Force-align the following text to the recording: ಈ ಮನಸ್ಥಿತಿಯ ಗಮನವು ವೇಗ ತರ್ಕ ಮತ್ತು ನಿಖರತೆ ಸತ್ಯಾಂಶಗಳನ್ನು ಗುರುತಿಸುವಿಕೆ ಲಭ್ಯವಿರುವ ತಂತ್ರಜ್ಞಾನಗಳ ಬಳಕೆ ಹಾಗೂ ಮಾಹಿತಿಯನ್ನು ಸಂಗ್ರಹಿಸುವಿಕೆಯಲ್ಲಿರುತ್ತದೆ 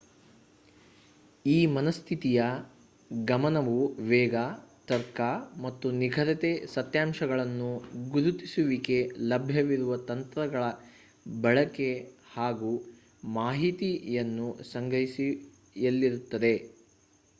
ಈ 1.45 1.65
ಮನಸ್ಥಿತಿಯ 1.69 2.39
ಗಮನವು 3.25 3.75
ವೇಗ 4.07 4.35
ತರ್ಕ 4.87 5.19
ಮತ್ತು 5.61 5.87
ನಿಖರತೆ 5.99 6.51
ಸತ್ಯಾಂಶಗಳನ್ನು 6.73 7.69
ಗುರುತಿಸುವಿಕೆ 8.13 8.97
ಲಭ್ಯವಿರುವ 9.29 9.97
ತಂತ್ರಜ್ಞಾನಗಳ 10.07 10.63
ಬಳಕೆ 11.43 11.91
ಹಾಗೂ 12.33 12.71
ಮಾಹಿತಿಯನ್ನು 13.33 14.49
ಸಂಗ್ರಹಿಸುವಿಕೆಯಲ್ಲಿರುತ್ತದೆ 14.71 16.55